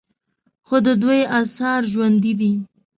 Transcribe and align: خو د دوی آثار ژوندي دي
خو 0.67 0.75
د 0.85 0.87
دوی 1.01 1.21
آثار 1.39 1.81
ژوندي 1.91 2.33
دي 2.39 2.51